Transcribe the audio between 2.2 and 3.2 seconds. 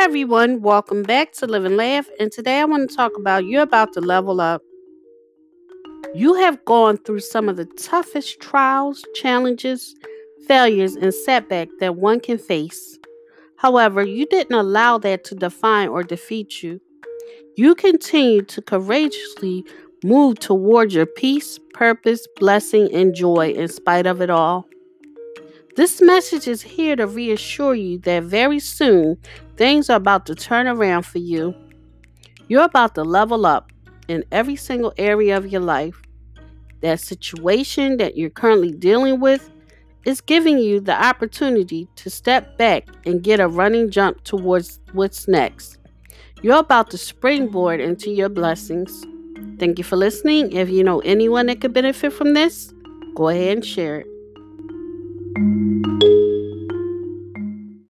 And today I want to talk